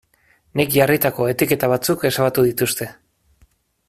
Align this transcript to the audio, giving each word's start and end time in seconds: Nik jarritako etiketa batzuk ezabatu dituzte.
Nik 0.59 0.71
jarritako 0.77 1.27
etiketa 1.33 1.69
batzuk 1.73 2.05
ezabatu 2.11 2.47
dituzte. 2.47 2.89